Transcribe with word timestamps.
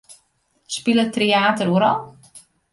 Spilet 0.77 1.13
Tryater 1.13 1.69
oeral? 1.77 2.03